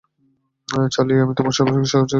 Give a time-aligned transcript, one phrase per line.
[0.91, 2.09] Charlie, আমি তোমাকে সর্বোচ্চ সহযোগিতা করবো।